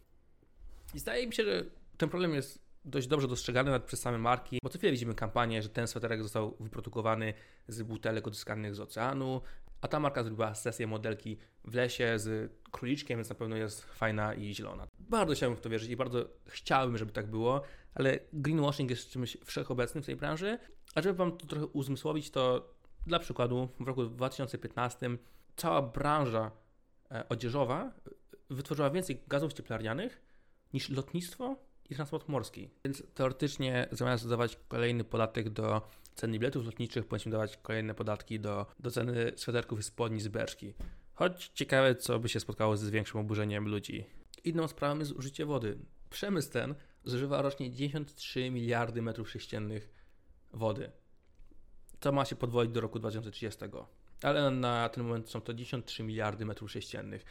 I 0.94 0.98
zdaje 0.98 1.26
mi 1.26 1.34
się, 1.34 1.44
że 1.44 1.64
ten 1.96 2.08
problem 2.08 2.34
jest 2.34 2.66
dość 2.84 3.06
dobrze 3.06 3.28
dostrzegany 3.28 3.70
nawet 3.70 3.86
przez 3.86 4.00
same 4.00 4.18
marki, 4.18 4.58
bo 4.62 4.68
co 4.68 4.78
chwilę 4.78 4.92
widzimy 4.92 5.14
kampanię, 5.14 5.62
że 5.62 5.68
ten 5.68 5.86
sweterek 5.86 6.22
został 6.22 6.56
wyprodukowany 6.60 7.34
z 7.68 7.82
butelek 7.82 8.26
odzyskanych 8.26 8.74
z 8.74 8.80
oceanu, 8.80 9.40
a 9.80 9.88
ta 9.88 10.00
marka 10.00 10.22
zrobiła 10.22 10.54
sesję 10.54 10.86
modelki 10.86 11.38
w 11.64 11.74
lesie 11.74 12.18
z 12.18 12.52
króliczkiem, 12.70 13.18
więc 13.18 13.28
na 13.28 13.34
pewno 13.34 13.56
jest 13.56 13.84
fajna 13.84 14.34
i 14.34 14.54
zielona. 14.54 14.86
Bardzo 14.98 15.34
chciałbym 15.34 15.56
w 15.56 15.60
to 15.60 15.70
wierzyć 15.70 15.90
i 15.90 15.96
bardzo 15.96 16.28
chciałbym, 16.46 16.98
żeby 16.98 17.12
tak 17.12 17.26
było, 17.26 17.62
ale 17.94 18.18
greenwashing 18.32 18.90
jest 18.90 19.10
czymś 19.10 19.36
wszechobecnym 19.44 20.02
w 20.02 20.06
tej 20.06 20.16
branży. 20.16 20.58
A 20.94 21.02
żeby 21.02 21.18
Wam 21.18 21.38
to 21.38 21.46
trochę 21.46 21.66
uzmysłowić, 21.66 22.30
to 22.30 22.74
dla 23.06 23.18
przykładu 23.18 23.68
w 23.80 23.86
roku 23.86 24.04
2015 24.04 25.10
cała 25.56 25.82
branża 25.82 26.50
e, 27.10 27.28
odzieżowa 27.28 27.92
wytworzyła 28.50 28.90
więcej 28.90 29.22
gazów 29.28 29.52
cieplarnianych 29.52 30.22
niż 30.72 30.88
lotnictwo 30.88 31.56
i 31.90 31.94
transport 31.94 32.28
morski. 32.28 32.70
Więc 32.84 33.02
teoretycznie 33.14 33.88
zamiast 33.92 34.24
dodawać 34.24 34.58
kolejny 34.68 35.04
podatek 35.04 35.50
do 35.50 35.88
ceny 36.16 36.38
biletów 36.38 36.66
lotniczych, 36.66 37.06
powinniśmy 37.06 37.32
dawać 37.32 37.56
kolejne 37.56 37.94
podatki 37.94 38.40
do, 38.40 38.66
do 38.80 38.90
ceny 38.90 39.32
sweterków 39.36 39.78
i 39.78 39.82
spodni 39.82 40.20
z 40.20 40.28
beczki. 40.28 40.74
Choć 41.14 41.50
ciekawe, 41.54 41.94
co 41.94 42.18
by 42.18 42.28
się 42.28 42.40
spotkało 42.40 42.76
z 42.76 42.90
większym 42.90 43.20
oburzeniem 43.20 43.68
ludzi. 43.68 44.06
Inną 44.44 44.68
sprawą 44.68 44.98
jest 44.98 45.12
użycie 45.12 45.46
wody. 45.46 45.78
Przemysł 46.10 46.52
ten 46.52 46.74
zużywa 47.04 47.42
rocznie 47.42 47.70
93 47.70 48.50
miliardy 48.50 49.02
metrów 49.02 49.30
sześciennych 49.30 49.90
wody. 50.52 50.92
To 52.00 52.12
ma 52.12 52.24
się 52.24 52.36
podwoić 52.36 52.70
do 52.70 52.80
roku 52.80 52.98
2030. 52.98 53.60
Ale 54.22 54.50
na 54.50 54.88
ten 54.88 55.04
moment 55.04 55.30
są 55.30 55.40
to 55.40 55.54
93 55.54 56.02
miliardy 56.02 56.44
metrów 56.44 56.70
sześciennych. 56.70 57.24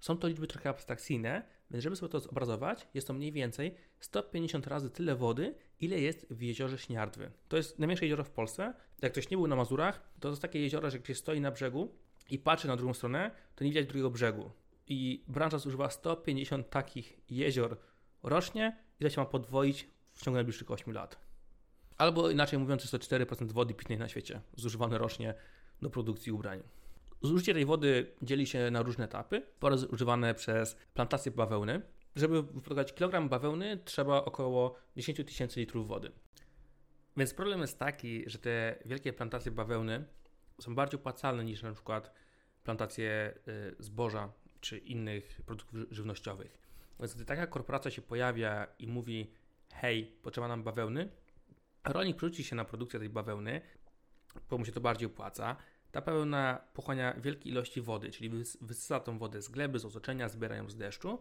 Są 0.00 0.16
to 0.16 0.28
liczby 0.28 0.46
trochę 0.46 0.70
abstrakcyjne, 0.70 1.42
więc 1.70 1.84
żeby 1.84 1.96
sobie 1.96 2.12
to 2.12 2.20
zobrazować, 2.20 2.88
jest 2.94 3.06
to 3.06 3.14
mniej 3.14 3.32
więcej 3.32 3.74
150 4.00 4.66
razy 4.66 4.90
tyle 4.90 5.16
wody, 5.16 5.54
ile 5.80 6.00
jest 6.00 6.26
w 6.30 6.42
jeziorze 6.42 6.78
Śniardwy. 6.78 7.30
To 7.48 7.56
jest 7.56 7.78
najmniejsze 7.78 8.04
jezioro 8.04 8.24
w 8.24 8.30
Polsce. 8.30 8.74
Jak 9.02 9.12
ktoś 9.12 9.30
nie 9.30 9.36
był 9.36 9.46
na 9.46 9.56
Mazurach, 9.56 10.00
to 10.20 10.28
jest 10.28 10.42
takie 10.42 10.60
jezioro, 10.60 10.90
że 10.90 10.98
ktoś 10.98 11.16
stoi 11.16 11.40
na 11.40 11.50
brzegu 11.50 11.94
i 12.30 12.38
patrzy 12.38 12.68
na 12.68 12.76
drugą 12.76 12.94
stronę, 12.94 13.30
to 13.56 13.64
nie 13.64 13.70
widać 13.70 13.86
drugiego 13.86 14.10
brzegu. 14.10 14.50
I 14.86 15.24
branża 15.28 15.58
zużywa 15.58 15.90
150 15.90 16.70
takich 16.70 17.20
jezior 17.30 17.76
rocznie 18.22 18.76
i 19.00 19.04
to 19.04 19.10
się 19.10 19.20
ma 19.20 19.26
podwoić 19.26 19.88
w 20.12 20.22
ciągu 20.22 20.34
najbliższych 20.34 20.70
8 20.70 20.94
lat. 20.94 21.18
Albo 21.98 22.30
inaczej 22.30 22.58
mówiąc, 22.58 22.82
jest 22.82 22.92
to 22.92 23.16
4% 23.16 23.52
wody 23.52 23.74
pitnej 23.74 23.98
na 23.98 24.08
świecie 24.08 24.40
zużywane 24.56 24.98
rocznie 24.98 25.34
do 25.82 25.90
produkcji 25.90 26.32
ubrań. 26.32 26.62
Zużycie 27.22 27.54
tej 27.54 27.64
wody 27.64 28.06
dzieli 28.22 28.46
się 28.46 28.70
na 28.70 28.82
różne 28.82 29.04
etapy. 29.04 29.42
Pora 29.60 29.76
używane 29.90 30.34
przez 30.34 30.76
plantację 30.94 31.32
bawełny. 31.32 31.82
Żeby 32.16 32.42
wyprodukować 32.42 32.94
kilogram 32.94 33.28
bawełny, 33.28 33.78
trzeba 33.84 34.24
około 34.24 34.76
10 34.96 35.18
tysięcy 35.18 35.60
litrów 35.60 35.88
wody. 35.88 36.12
Więc 37.16 37.34
problem 37.34 37.60
jest 37.60 37.78
taki, 37.78 38.30
że 38.30 38.38
te 38.38 38.78
wielkie 38.84 39.12
plantacje 39.12 39.52
bawełny 39.52 40.04
są 40.60 40.74
bardziej 40.74 41.00
opłacalne 41.00 41.44
niż 41.44 41.62
na 41.62 41.72
przykład 41.72 42.12
plantacje 42.64 43.34
y, 43.48 43.82
zboża 43.82 44.32
czy 44.60 44.78
innych 44.78 45.40
produktów 45.46 45.80
żywnościowych. 45.90 46.58
Więc 47.00 47.14
gdy 47.14 47.24
taka 47.24 47.46
korporacja 47.46 47.90
się 47.90 48.02
pojawia 48.02 48.66
i 48.78 48.86
mówi: 48.86 49.32
Hej, 49.72 50.16
potrzeba 50.22 50.48
nam 50.48 50.62
bawełny, 50.62 51.08
rolnik 51.84 52.16
przerzuci 52.16 52.44
się 52.44 52.56
na 52.56 52.64
produkcję 52.64 53.00
tej 53.00 53.08
bawełny, 53.08 53.60
bo 54.50 54.58
mu 54.58 54.64
się 54.64 54.72
to 54.72 54.80
bardziej 54.80 55.06
opłaca, 55.06 55.56
ta 55.92 56.02
pełna 56.02 56.64
pochłania 56.74 57.14
wielkie 57.14 57.48
ilości 57.48 57.80
wody, 57.80 58.10
czyli 58.10 58.30
wysysa 58.60 59.00
tą 59.00 59.18
wodę 59.18 59.42
z 59.42 59.48
gleby, 59.48 59.78
z 59.78 59.84
otoczenia, 59.84 60.28
zbiera 60.28 60.56
ją 60.56 60.70
z 60.70 60.76
deszczu. 60.76 61.18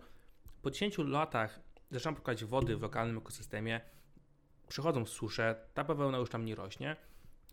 Po 0.62 0.72
10 0.72 0.98
latach 0.98 1.60
zaczynam 1.92 2.16
pokazać 2.16 2.46
wody 2.46 2.78
w 2.78 2.82
lokalnym 2.82 3.18
ekosystemie 3.18 3.82
przychodzą 4.68 5.06
susze, 5.06 5.56
ta 5.74 5.84
bawełna 5.84 6.18
już 6.18 6.30
tam 6.30 6.46
nie 6.46 6.56
rośnie. 6.56 6.96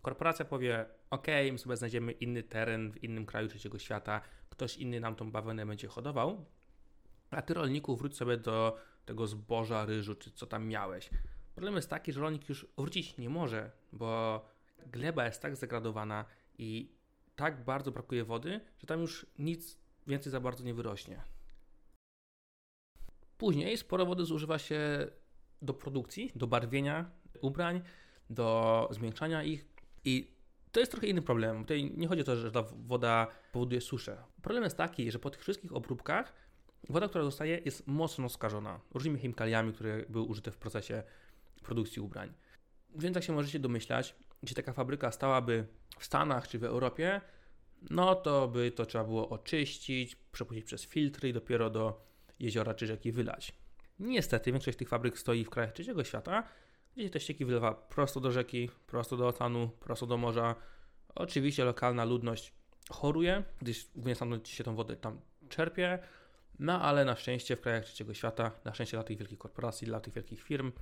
Korporacja 0.03 0.45
powie, 0.45 0.87
ok, 1.11 1.27
my 1.53 1.59
sobie 1.59 1.77
znajdziemy 1.77 2.13
inny 2.13 2.43
teren 2.43 2.93
w 2.93 3.05
innym 3.05 3.27
kraju 3.27 3.49
trzeciego 3.49 3.79
świata, 3.79 4.21
ktoś 4.51 4.77
inny 4.77 5.01
nam 5.01 5.17
tą 5.17 5.31
bawełnę 5.31 5.67
będzie 5.67 5.89
hodował, 5.89 6.45
a 7.31 7.43
ty 7.43 7.55
rolniku 7.55 7.97
wróć 7.97 8.17
sobie 8.17 8.37
do 8.37 8.77
tego 9.05 9.27
zboża, 9.27 9.85
ryżu, 9.85 10.15
czy 10.15 10.31
co 10.31 10.47
tam 10.47 10.67
miałeś. 10.67 11.11
Problem 11.55 11.77
jest 11.77 11.91
taki, 11.91 12.13
że 12.13 12.21
rolnik 12.21 12.49
już 12.49 12.67
wrócić 12.79 13.19
nie 13.19 13.31
może, 13.31 13.71
bo 13.93 14.45
gleba 14.87 15.25
jest 15.25 15.43
tak 15.43 15.57
zagradowana 15.57 16.25
i 16.59 16.93
tak 17.37 17.65
bardzo 17.65 17.91
brakuje 17.91 18.25
wody, 18.25 18.61
że 18.79 18.87
tam 18.87 19.01
już 19.01 19.27
nic 19.39 19.79
więcej 20.07 20.33
za 20.33 20.41
bardzo 20.41 20.65
nie 20.65 20.75
wyrośnie. 20.75 21.36
Później 23.39 23.77
sporo 23.77 24.07
wody 24.07 24.25
zużywa 24.25 24.59
się 24.59 25.07
do 25.63 25.75
produkcji, 25.75 26.33
do 26.35 26.47
barwienia 26.47 27.11
ubrań, 27.41 27.83
do 28.31 28.89
zmiękczania 28.93 29.43
ich 29.43 29.67
i 30.05 30.37
to 30.73 30.81
jest 30.81 30.93
trochę 30.93 31.07
inny 31.07 31.23
problem. 31.23 31.63
Tutaj 31.63 31.93
nie 31.97 32.09
chodzi 32.09 32.23
o 32.23 32.25
to, 32.25 32.37
że 32.37 32.53
ta 32.53 32.63
woda 32.63 33.27
powoduje 33.53 33.81
suszę. 33.81 34.17
Problem 34.43 34.65
jest 34.65 34.77
taki, 34.77 35.11
że 35.11 35.19
po 35.19 35.31
tych 35.31 35.41
wszystkich 35.41 35.77
obróbkach 35.77 36.33
woda, 36.89 37.09
która 37.09 37.25
zostaje, 37.25 37.61
jest 37.65 37.87
mocno 37.87 38.29
skażona 38.29 38.81
różnymi 38.95 39.19
chemikaliami, 39.19 39.73
które 39.73 40.05
były 40.09 40.25
użyte 40.25 40.51
w 40.51 40.57
procesie 40.57 41.03
produkcji 41.63 42.03
ubrań. 42.03 42.33
Więc 42.95 43.15
jak 43.15 43.25
się 43.25 43.33
możecie 43.33 43.59
domyślać, 43.59 44.15
jeśli 44.43 44.57
taka 44.57 44.73
fabryka 44.73 45.13
stałaby 45.13 45.67
w 45.99 46.05
Stanach 46.05 46.49
czy 46.49 46.59
w 46.59 46.65
Europie, 46.65 47.21
no 47.91 48.15
to 48.15 48.49
by 48.49 48.71
to 48.71 48.87
trzeba 48.87 49.05
było 49.05 49.29
oczyścić, 49.29 50.17
przepuścić 50.17 50.65
przez 50.65 50.87
filtry 50.87 51.29
i 51.29 51.33
dopiero 51.33 51.71
do 51.71 52.07
jeziora 52.39 52.75
czy 52.75 52.87
rzeki 52.87 53.13
wylać. 53.13 53.53
Niestety 53.99 54.53
większość 54.53 54.79
tych 54.79 54.89
fabryk 54.89 55.19
stoi 55.19 55.45
w 55.45 55.51
krajach 55.51 55.73
trzeciego 55.73 56.05
świata, 56.05 56.49
gdzie 56.97 57.11
te 57.11 57.21
ścieki 57.21 57.45
wylewa 57.45 57.75
prosto 57.75 58.21
do 58.21 58.33
rzeki, 58.33 58.71
prosto 58.87 59.17
do 59.17 59.29
oceanu, 59.29 59.69
prosto 59.69 60.07
do 60.07 60.17
morza. 60.17 60.55
Oczywiście 61.15 61.65
lokalna 61.65 62.05
ludność 62.05 62.53
choruje, 62.91 63.45
gdyż 63.61 63.87
głównie 63.95 64.15
stamtąd 64.15 64.49
się 64.49 64.65
tą 64.65 64.75
wodę 64.75 64.97
tam 64.97 65.21
czerpie, 65.49 65.99
no 66.59 66.83
ale 66.83 67.05
na 67.05 67.17
szczęście 67.17 67.57
w 67.57 67.61
krajach 67.61 67.85
trzeciego 67.85 68.15
świata, 68.15 68.51
na 68.65 68.75
szczęście 68.75 68.97
dla 68.97 69.05
tych 69.05 69.19
wielkich 69.19 69.39
korporacji, 69.39 69.87
dla 69.87 70.01
tych 70.01 70.15
wielkich 70.15 70.43
firm, 70.43 70.73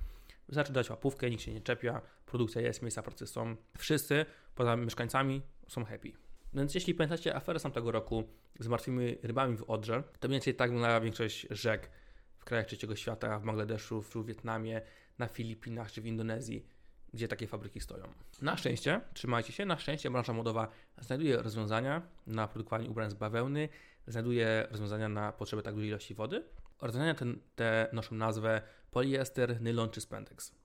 wystarczy 0.47 0.73
dać 0.73 0.89
łapówkę, 0.89 1.29
nikt 1.29 1.43
się 1.43 1.53
nie 1.53 1.61
czepia, 1.61 2.01
produkcja 2.25 2.61
jest, 2.61 2.81
miejsca 2.81 3.03
pracy 3.03 3.27
są. 3.27 3.55
Wszyscy, 3.77 4.25
poza 4.55 4.75
mieszkańcami, 4.75 5.41
są 5.67 5.85
happy. 5.85 6.24
Więc 6.55 6.75
jeśli 6.75 6.93
pamiętacie 6.95 7.35
aferę 7.35 7.59
z 7.59 7.63
tamtego 7.63 7.91
roku 7.91 8.23
z 8.59 8.67
martwymi 8.67 9.17
rybami 9.23 9.57
w 9.57 9.63
Odrze, 9.63 10.03
to 10.19 10.27
mniej 10.27 10.35
więcej 10.35 10.55
tak 10.55 10.69
wyglądała 10.69 11.01
większość 11.01 11.47
rzek 11.49 11.89
w 12.37 12.45
krajach 12.45 12.65
trzeciego 12.65 12.95
świata, 12.95 13.39
w 13.39 13.45
Bangladeszu, 13.45 14.01
w 14.01 14.25
Wietnamie, 14.25 14.81
na 15.17 15.27
Filipinach 15.27 15.91
czy 15.91 16.01
w 16.01 16.05
Indonezji, 16.05 16.65
gdzie 17.13 17.27
takie 17.27 17.47
fabryki 17.47 17.79
stoją. 17.79 18.03
Na 18.41 18.57
szczęście, 18.57 19.01
trzymajcie 19.13 19.53
się, 19.53 19.65
na 19.65 19.77
szczęście 19.77 20.11
branża 20.11 20.33
modowa 20.33 20.67
znajduje 21.01 21.37
rozwiązania 21.37 22.01
na 22.27 22.47
produkowanie 22.47 22.89
ubrań 22.89 23.09
z 23.09 23.13
bawełny, 23.13 23.69
znajduje 24.07 24.67
rozwiązania 24.71 25.09
na 25.09 25.31
potrzeby 25.31 25.63
tak 25.63 25.73
dużej 25.73 25.89
ilości 25.89 26.15
wody. 26.15 26.43
Rozwiązania 26.81 27.13
te, 27.13 27.25
te 27.55 27.89
noszą 27.93 28.15
nazwę 28.15 28.61
poliester, 28.91 29.61
nylon 29.61 29.89
czy 29.89 30.01
spandex. 30.01 30.55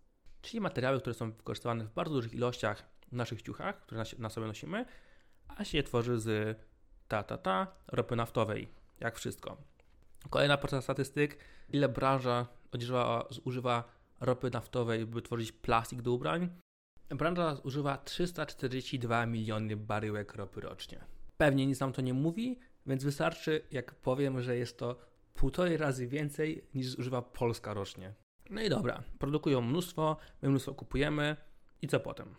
Czyli 0.43 0.61
materiały, 0.61 1.01
które 1.01 1.15
są 1.15 1.33
wykorzystywane 1.33 1.85
w 1.85 1.95
bardzo 1.95 2.15
dużych 2.15 2.35
ilościach 2.35 2.85
w 3.13 3.17
naszych 3.17 3.43
ciuchach, 3.43 3.81
które 3.81 4.05
na 4.19 4.31
sobie 4.31 4.47
nosimy, 4.47 4.85
a 5.57 5.65
się 5.65 5.83
tworzy 5.83 6.21
z 6.21 6.59
ta, 7.09 7.23
ta, 7.23 7.39
ta 7.39 7.67
ropy 7.89 8.17
naftowej, 8.17 8.69
jak 9.01 9.17
wszystko. 9.17 9.57
Kolejna 10.31 10.57
porcja 10.57 10.81
statystyk, 10.81 11.39
ile 11.69 11.89
branża 11.89 12.47
odzieżowa 12.73 13.29
zużywa 13.31 13.85
ropy 14.21 14.51
naftowej, 14.51 15.07
by 15.07 15.23
tworzyć 15.23 15.53
plastik 15.53 16.03
do 16.03 16.13
ubrań. 16.13 16.49
Branża 17.09 17.55
zużywa 17.55 17.99
342 17.99 19.27
miliony 19.27 19.77
baryłek 19.77 20.35
ropy 20.35 20.61
rocznie. 20.61 21.05
Pewnie 21.37 21.67
nic 21.67 21.81
nam 21.81 21.93
to 21.93 22.03
nie 22.03 22.15
mówi, 22.15 22.59
więc 22.87 23.05
wystarczy, 23.05 23.63
jak 23.71 23.95
powiem, 23.95 24.43
że 24.43 24.57
jest 24.57 24.79
to 24.79 24.97
półtorej 25.35 25.77
razy 25.77 26.07
więcej 26.07 26.65
niż 26.75 26.87
zużywa 26.87 27.23
Polska 27.23 27.75
rocznie. 27.75 28.15
No 28.51 28.63
i 28.63 28.69
dobra, 28.69 29.03
produkują 29.19 29.61
mnóstwo, 29.61 30.17
my 30.43 30.49
mnóstwo 30.49 30.75
kupujemy 30.75 31.37
i 31.83 31.89
co 31.89 32.01
potem? 32.01 32.35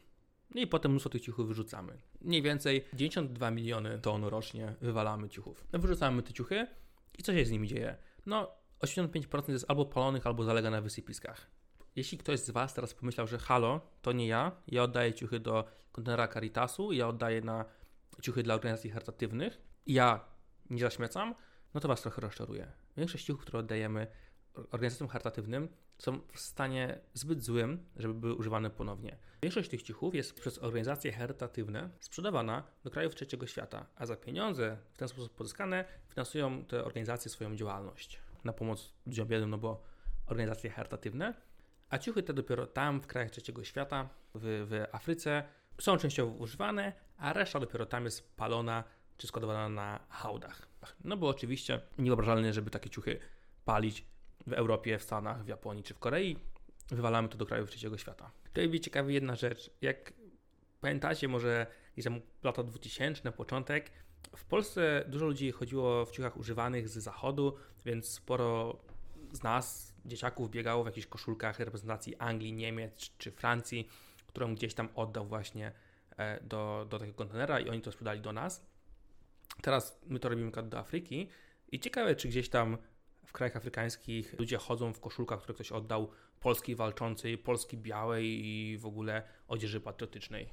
I 0.55 0.67
potem 0.67 0.91
mnóstwo 0.91 1.09
tych 1.09 1.21
ciuchów 1.21 1.47
wyrzucamy. 1.47 1.97
Mniej 2.21 2.41
więcej 2.41 2.85
92 2.93 3.51
miliony 3.51 3.99
ton 3.99 4.23
rocznie 4.23 4.75
wywalamy 4.81 5.29
ciuchów. 5.29 5.67
No 5.73 5.79
wyrzucamy 5.79 6.23
te 6.23 6.33
ciuchy 6.33 6.67
i 7.19 7.23
co 7.23 7.33
się 7.33 7.45
z 7.45 7.51
nimi 7.51 7.67
dzieje? 7.67 7.97
No 8.25 8.51
85% 8.81 9.49
jest 9.51 9.65
albo 9.67 9.85
palonych, 9.85 10.27
albo 10.27 10.43
zalega 10.43 10.69
na 10.69 10.81
wysypiskach. 10.81 11.51
Jeśli 11.95 12.17
ktoś 12.17 12.39
z 12.39 12.49
Was 12.49 12.73
teraz 12.73 12.93
pomyślał, 12.93 13.27
że 13.27 13.37
halo, 13.37 13.81
to 14.01 14.11
nie 14.11 14.27
ja, 14.27 14.51
ja 14.67 14.83
oddaję 14.83 15.13
ciuchy 15.13 15.39
do 15.39 15.65
kontenera 15.91 16.27
Caritasu, 16.27 16.91
ja 16.91 17.07
oddaję 17.07 17.41
na 17.41 17.65
ciuchy 18.21 18.43
dla 18.43 18.53
organizacji 18.55 18.89
charytatywnych, 18.89 19.61
ja 19.87 20.25
nie 20.69 20.79
zaśmiecam, 20.79 21.35
no 21.73 21.79
to 21.79 21.87
Was 21.87 22.01
trochę 22.01 22.21
rozczaruję. 22.21 22.71
Większość 22.97 23.25
ciuchów, 23.25 23.41
które 23.41 23.59
oddajemy 23.59 24.07
organizacjom 24.71 25.09
charytatywnym, 25.09 25.67
są 25.97 26.19
w 26.33 26.39
stanie 26.39 26.99
zbyt 27.13 27.43
złym, 27.43 27.85
żeby 27.95 28.13
były 28.13 28.35
używane 28.35 28.69
ponownie. 28.69 29.17
Większość 29.41 29.69
tych 29.69 29.81
ciuchów 29.81 30.15
jest 30.15 30.33
przez 30.33 30.57
organizacje 30.57 31.11
charytatywne 31.11 31.89
sprzedawana 31.99 32.63
do 32.83 32.91
krajów 32.91 33.15
trzeciego 33.15 33.47
świata, 33.47 33.85
a 33.95 34.05
za 34.05 34.15
pieniądze 34.15 34.77
w 34.93 34.97
ten 34.97 35.07
sposób 35.07 35.35
pozyskane 35.35 35.85
finansują 36.09 36.65
te 36.65 36.85
organizacje 36.85 37.31
swoją 37.31 37.55
działalność 37.55 38.19
na 38.43 38.53
pomoc 38.53 38.93
ludziom 39.05 39.27
biednym, 39.27 39.49
no 39.49 39.57
bo 39.57 39.83
organizacje 40.25 40.69
charytatywne, 40.69 41.33
a 41.89 41.97
ciuchy 41.97 42.23
te 42.23 42.33
dopiero 42.33 42.67
tam 42.67 43.01
w 43.01 43.07
krajach 43.07 43.31
trzeciego 43.31 43.63
świata, 43.63 44.09
w, 44.35 44.41
w 44.69 44.95
Afryce 44.95 45.43
są 45.81 45.97
częściowo 45.97 46.31
używane, 46.31 46.93
a 47.17 47.33
reszta 47.33 47.59
dopiero 47.59 47.85
tam 47.85 48.05
jest 48.05 48.35
palona 48.35 48.83
czy 49.17 49.27
składowana 49.27 49.69
na 49.69 49.99
hałdach. 50.09 50.67
No 51.03 51.17
bo 51.17 51.27
oczywiście 51.27 51.81
niewyobrażalne, 51.97 52.53
żeby 52.53 52.69
takie 52.69 52.89
ciuchy 52.89 53.19
palić 53.65 54.05
w 54.47 54.53
Europie, 54.53 54.97
w 54.97 55.03
Stanach, 55.03 55.43
w 55.43 55.47
Japonii 55.47 55.83
czy 55.83 55.93
w 55.93 55.99
Korei. 55.99 56.37
Wywalamy 56.91 57.29
to 57.29 57.37
do 57.37 57.45
krajów 57.45 57.69
trzeciego 57.69 57.97
świata. 57.97 58.31
Tutaj 58.43 58.63
będzie 58.63 58.79
ciekawa 58.79 59.11
jedna 59.11 59.35
rzecz. 59.35 59.71
Jak 59.81 60.13
pamiętacie, 60.81 61.27
może 61.27 61.67
gdzieś 61.93 62.05
tam 62.05 62.21
lata 62.43 62.63
2000, 62.63 63.21
na 63.23 63.31
początek, 63.31 63.91
w 64.35 64.45
Polsce 64.45 65.05
dużo 65.07 65.25
ludzi 65.25 65.51
chodziło 65.51 66.05
w 66.05 66.11
ciuchach 66.11 66.37
używanych 66.37 66.89
z 66.89 66.97
zachodu, 66.97 67.57
więc 67.85 68.07
sporo 68.07 68.79
z 69.33 69.43
nas, 69.43 69.93
dzieciaków, 70.05 70.51
biegało 70.51 70.83
w 70.83 70.85
jakichś 70.85 71.07
koszulkach 71.07 71.59
reprezentacji 71.59 72.15
Anglii, 72.15 72.53
Niemiec 72.53 73.11
czy 73.17 73.31
Francji, 73.31 73.89
którą 74.27 74.55
gdzieś 74.55 74.73
tam 74.73 74.89
oddał 74.95 75.25
właśnie 75.25 75.71
e, 76.17 76.43
do, 76.43 76.87
do 76.89 76.99
takiego 76.99 77.17
kontenera 77.17 77.59
i 77.59 77.69
oni 77.69 77.81
to 77.81 77.91
sprzedali 77.91 78.21
do 78.21 78.33
nas. 78.33 78.65
Teraz 79.61 80.01
my 80.07 80.19
to 80.19 80.29
robimy 80.29 80.51
do 80.51 80.79
Afryki 80.79 81.29
i 81.71 81.79
ciekawe, 81.79 82.15
czy 82.15 82.27
gdzieś 82.27 82.49
tam 82.49 82.77
w 83.31 83.33
krajach 83.33 83.55
afrykańskich 83.55 84.39
ludzie 84.39 84.57
chodzą 84.57 84.93
w 84.93 84.99
koszulkach, 84.99 85.39
które 85.39 85.53
ktoś 85.53 85.71
oddał 85.71 86.11
Polski 86.39 86.75
walczącej, 86.75 87.37
Polski 87.37 87.77
białej 87.77 88.45
i 88.45 88.77
w 88.77 88.85
ogóle 88.85 89.23
odzieży 89.47 89.81
patriotycznej. 89.81 90.49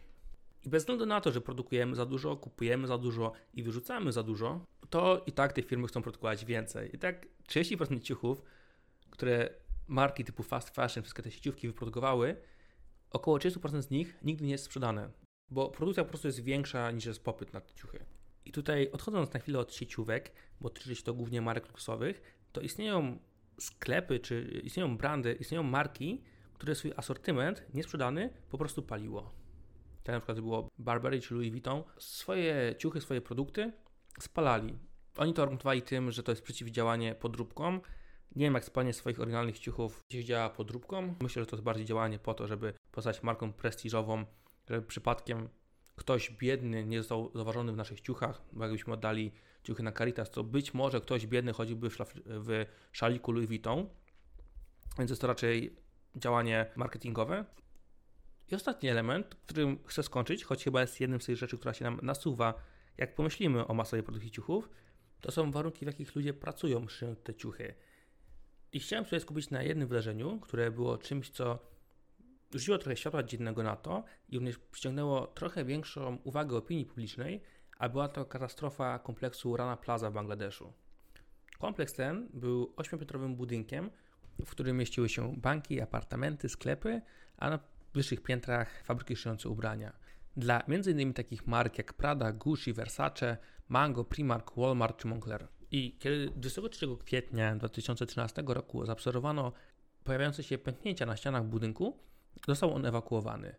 I 0.65 0.69
bez 0.69 0.83
względu 0.83 1.07
na 1.07 1.21
to, 1.21 1.33
że 1.33 1.41
produkujemy 1.41 1.97
za 1.97 2.07
dużo, 2.07 2.37
kupujemy 2.37 2.87
za 2.87 2.99
dużo 2.99 3.33
i 3.55 3.63
wyrzucamy 3.63 4.13
za 4.13 4.23
dużo, 4.23 4.61
to 4.91 5.23
i 5.27 5.33
tak 5.33 5.53
te 5.53 5.63
firmy 5.63 5.89
chcą 5.89 6.03
produkować 6.03 6.45
więcej. 6.45 6.97
I 6.97 6.99
tak 6.99 7.27
30% 7.49 8.01
ciuchów, 8.01 8.43
które 9.11 9.51
marki 9.89 10.25
typu 10.25 10.43
fast 10.43 10.71
fashion, 10.71 11.03
wszystkie 11.03 11.23
te 11.23 11.31
sieciówki 11.31 11.69
wyprodukowały, 11.69 12.37
około 13.11 13.39
30% 13.39 13.83
z 13.83 13.91
nich 13.91 14.19
nigdy 14.23 14.45
nie 14.45 14.53
jest 14.53 14.65
sprzedane, 14.65 15.11
bo 15.51 15.69
produkcja 15.69 16.05
po 16.05 16.09
prostu 16.09 16.29
jest 16.29 16.41
większa 16.41 16.91
niż 16.91 17.05
jest 17.05 17.25
popyt 17.25 17.53
na 17.53 17.61
te 17.61 17.75
ciuchy. 17.75 18.05
I 18.45 18.53
tutaj 18.53 18.91
odchodząc 18.93 19.33
na 19.33 19.41
chwilę 19.41 19.59
od 19.59 19.75
sieciówek, 19.75 20.33
bo 20.61 20.71
tyczy 20.71 21.03
to 21.03 21.15
głównie 21.15 21.43
marek 21.43 21.69
luksusowych, 21.69 22.38
to 22.53 22.61
istnieją 22.61 23.19
sklepy, 23.61 24.21
czy 24.21 24.61
istnieją 24.65 24.97
brandy, 24.97 25.37
istnieją 25.41 25.63
marki, 25.63 26.23
które 26.55 26.75
swój 26.75 26.93
asortyment 26.97 27.75
niesprzedany 27.75 28.31
po 28.51 28.59
prostu 28.59 28.83
paliło. 28.83 29.35
Tak 30.03 30.13
na 30.13 30.21
przykład 30.21 30.41
było 30.41 30.69
Burberry 30.79 31.21
czy 31.21 31.35
Louis 31.35 31.51
Vuitton. 31.51 31.83
Swoje 31.99 32.75
ciuchy, 32.79 33.01
swoje 33.01 33.21
produkty 33.21 33.73
spalali. 34.21 34.79
Oni 35.17 35.35
to 35.35 35.43
argumentowali 35.43 35.83
tym, 35.83 36.11
że 36.11 36.23
to 36.23 36.33
jest 36.33 36.43
przeciwdziałanie 36.43 37.15
podróbkom. 37.15 37.81
Nie 38.37 38.47
wiem, 38.47 38.55
jak 38.55 38.65
spalanie 38.65 38.93
swoich 38.93 39.21
oryginalnych 39.21 39.59
ciuchów 39.59 40.05
gdzieś 40.11 40.25
działa 40.25 40.51
podróbką. 40.51 41.15
Myślę, 41.23 41.43
że 41.43 41.47
to 41.47 41.57
jest 41.57 41.65
bardziej 41.65 41.87
działanie 41.87 42.19
po 42.19 42.35
to, 42.35 42.47
żeby 42.47 42.73
pozostać 42.93 43.23
marką 43.23 43.53
prestiżową, 43.53 44.25
żeby 44.69 44.87
przypadkiem 44.87 45.49
ktoś 45.97 46.31
biedny 46.31 46.85
nie 46.85 46.99
został 46.99 47.31
zauważony 47.35 47.73
w 47.73 47.77
naszych 47.77 48.01
ciuchach, 48.01 48.43
bo 48.53 48.65
jakbyśmy 48.65 48.93
oddali 48.93 49.33
ciuchy 49.65 49.83
na 49.83 49.93
Caritas, 49.93 50.31
to 50.31 50.45
być 50.45 50.75
może 50.75 51.01
ktoś 51.01 51.27
biedny 51.27 51.53
chodziłby 51.53 51.91
w, 51.91 51.97
szlaf- 51.97 52.21
w 52.27 52.65
szaliku 52.93 53.33
Louis 53.33 53.49
Vuitton, 53.49 53.89
więc 54.99 55.11
jest 55.11 55.23
to 55.23 55.27
raczej 55.27 55.77
działanie 56.17 56.67
marketingowe. 56.77 57.45
I 58.51 58.55
ostatni 58.55 58.89
element, 58.89 59.35
którym 59.35 59.79
chcę 59.87 60.03
skończyć, 60.03 60.45
choć 60.45 60.65
chyba 60.65 60.81
jest 60.81 61.01
jednym 61.01 61.21
z 61.21 61.27
tych 61.27 61.37
rzeczy, 61.37 61.59
która 61.59 61.75
się 61.75 61.85
nam 61.85 62.01
nasuwa, 62.03 62.55
jak 62.99 63.15
pomyślimy 63.15 63.67
o 63.67 63.75
masowej 63.75 64.03
produkcji 64.03 64.31
ciuchów, 64.31 64.69
to 65.21 65.31
są 65.31 65.51
warunki, 65.51 65.85
w 65.85 65.89
jakich 65.89 66.15
ludzie 66.15 66.35
pracują, 66.35 66.89
szyjąc 66.89 67.23
te 67.23 67.35
ciuchy. 67.35 67.75
I 68.73 68.81
chciałem 68.81 69.05
sobie 69.05 69.21
skupić 69.21 69.51
na 69.51 69.63
jednym 69.63 69.89
wydarzeniu, 69.89 70.41
które 70.41 70.71
było 70.71 70.99
czymś, 70.99 71.31
co 71.31 71.59
rzuciło 72.55 72.79
trochę 72.79 72.97
światła 72.97 73.23
dziennego 73.23 73.63
na 73.63 73.77
to 73.77 74.05
i 74.29 74.37
również 74.37 74.59
przyciągnęło 74.59 75.27
trochę 75.27 75.65
większą 75.65 76.19
uwagę 76.25 76.57
opinii 76.57 76.87
publicznej, 76.87 77.43
a 77.79 77.89
była 77.89 78.09
to 78.09 78.25
katastrofa 78.25 78.99
kompleksu 78.99 79.57
Rana 79.57 79.77
Plaza 79.77 80.11
w 80.11 80.15
Bangladeszu. 80.15 80.73
Kompleks 81.59 81.93
ten 81.93 82.29
był 82.35 82.73
ośmiopiętrowym 82.77 83.37
budynkiem, 83.37 83.91
w 84.47 84.51
którym 84.51 84.77
mieściły 84.77 85.09
się 85.09 85.37
banki, 85.37 85.81
apartamenty, 85.81 86.49
sklepy, 86.49 87.01
a 87.37 87.51
na 87.51 87.59
wyższych 87.95 88.23
piętrach 88.23 88.83
fabryki 88.85 89.17
szyjące 89.17 89.49
ubrania. 89.49 89.93
Dla 90.37 90.63
m.in. 90.63 91.15
takich 91.15 91.47
mark 91.47 91.79
jak 91.79 91.93
Prada, 91.93 92.33
Gucci, 92.33 92.73
Versace, 92.73 93.37
Mango, 93.69 94.05
Primark, 94.05 94.57
Walmart 94.57 94.97
czy 94.97 95.09
Moncler. 95.09 95.49
I 95.71 95.97
kiedy 95.99 96.31
23 96.37 96.87
kwietnia 97.05 97.57
2013 97.57 98.43
roku 98.47 98.87
zaobserwowano 98.87 99.53
pojawiające 100.05 100.43
się 100.43 100.59
pęknięcia 100.59 101.07
na 101.07 101.17
ścianach 101.17 101.45
budynku, 101.45 101.99
został 102.47 102.75
on 102.75 102.87
ewakuowany. 102.87 103.55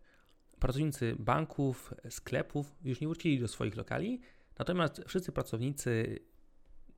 Pracownicy 0.59 1.15
banków, 1.19 1.93
sklepów 2.09 2.75
już 2.83 3.01
nie 3.01 3.07
wrócili 3.07 3.39
do 3.39 3.47
swoich 3.47 3.75
lokali, 3.75 4.21
natomiast 4.59 5.01
wszyscy 5.07 5.31
pracownicy 5.31 6.19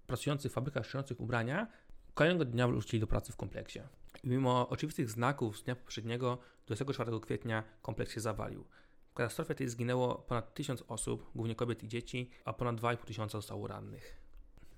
pracujący 0.08 0.50
w 0.50 0.54
fabrykach 0.54 0.86
szyjących 0.86 1.20
ubrania 1.20 1.68
kolejnego 2.14 2.46
dnia 2.46 2.68
wrócili 2.68 3.00
do 3.00 3.08
pracy 3.08 3.32
w 3.32 3.36
kompleksie. 3.36 3.80
Mimo 4.24 4.70
oczywistych 4.70 5.10
znaków 5.10 5.58
z 5.58 5.64
dnia 5.64 5.76
poprzedniego, 5.76 6.38
24 6.66 7.20
kwietnia, 7.20 7.64
kompleks 7.82 8.14
się 8.14 8.22
zawalił. 8.22 8.66
W 9.12 9.14
katastrofie 9.14 9.56
tej 9.56 9.70
zginęło 9.70 10.16
ponad 10.16 10.54
1000 10.54 10.84
osób, 10.88 11.32
głównie 11.36 11.56
kobiet 11.56 11.84
i 11.84 11.88
dzieci, 11.88 12.30
a 12.46 12.54
ponad 12.54 12.76
2,5 12.76 12.98
tysiąca 12.98 13.38
zostało 13.38 13.68
rannych. 13.68 14.22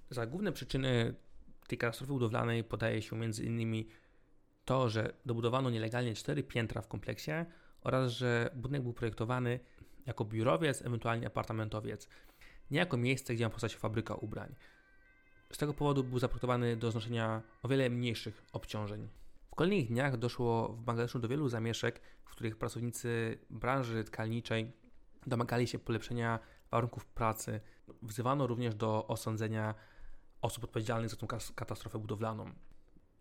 Za 0.10 0.26
główne 0.26 0.52
przyczyny 0.52 1.16
tej 1.68 1.78
katastrofy 1.78 2.14
budowlanej 2.14 2.64
podaje 2.64 3.02
się 3.02 3.16
m.in. 3.16 3.84
to, 4.66 4.90
że 4.90 5.14
dobudowano 5.26 5.70
nielegalnie 5.70 6.14
cztery 6.14 6.44
piętra 6.44 6.82
w 6.82 6.88
kompleksie 6.88 7.32
oraz 7.84 8.12
że 8.12 8.50
budynek 8.56 8.82
był 8.84 8.94
projektowany 8.94 9.60
jako 10.06 10.26
biurowiec, 10.26 10.82
ewentualnie 10.82 11.28
apartamentowiec, 11.28 12.08
nie 12.72 12.80
jako 12.80 12.98
miejsce, 12.98 13.36
gdzie 13.36 13.44
ma 13.44 13.50
powstać 13.50 13.76
fabryka 13.76 14.16
ubrań. 14.16 14.56
Z 15.52 15.58
tego 15.58 15.74
powodu 15.74 16.04
był 16.04 16.20
zaprojektowany 16.20 16.78
do 16.78 16.92
znoszenia 16.92 17.42
o 17.64 17.68
wiele 17.68 17.90
mniejszych 17.90 18.44
obciążeń. 18.54 19.08
W 19.52 19.56
kolejnych 19.56 19.88
dniach 19.88 20.18
doszło 20.18 20.70
w 20.70 20.82
Bangladeszu 20.82 21.20
do 21.20 21.28
wielu 21.28 21.50
zamieszek, 21.50 22.02
w 22.26 22.30
których 22.30 22.58
pracownicy 22.58 23.40
branży 23.50 24.04
tkalniczej 24.04 24.72
domagali 25.28 25.68
się 25.68 25.80
polepszenia 25.80 26.40
warunków 26.72 27.06
pracy. 27.06 27.62
Wzywano 28.02 28.48
również 28.48 28.76
do 28.76 29.08
osądzenia 29.08 29.76
osób 30.42 30.64
odpowiedzialnych 30.64 31.10
za 31.10 31.16
tą 31.16 31.28
katastrofę 31.56 32.00
budowlaną. 32.00 32.52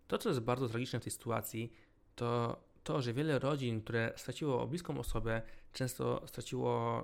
To, 0.07 0.17
co 0.17 0.29
jest 0.29 0.41
bardzo 0.41 0.69
tragiczne 0.69 0.99
w 0.99 1.03
tej 1.03 1.11
sytuacji, 1.11 1.73
to 2.15 2.59
to, 2.83 3.01
że 3.01 3.13
wiele 3.13 3.39
rodzin, 3.39 3.81
które 3.81 4.13
straciło 4.15 4.67
bliską 4.67 4.99
osobę, 4.99 5.41
często 5.73 6.27
straciło 6.27 7.03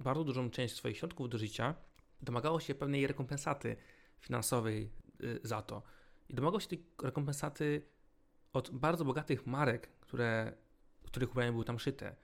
bardzo 0.00 0.24
dużą 0.24 0.50
część 0.50 0.74
swoich 0.74 0.96
środków 0.98 1.28
do 1.28 1.38
życia, 1.38 1.74
domagało 2.22 2.60
się 2.60 2.74
pewnej 2.74 3.06
rekompensaty 3.06 3.76
finansowej 4.20 4.90
y, 5.20 5.40
za 5.42 5.62
to. 5.62 5.82
I 6.28 6.34
domagał 6.34 6.60
się 6.60 6.68
tej 6.68 6.86
rekompensaty 7.02 7.82
od 8.52 8.70
bardzo 8.70 9.04
bogatych 9.04 9.46
marek, 9.46 9.88
które, 10.00 10.52
których 11.02 11.30
ubrania 11.30 11.52
były 11.52 11.64
tam 11.64 11.78
szyte. 11.78 12.16